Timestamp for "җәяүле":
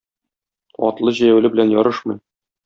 1.19-1.53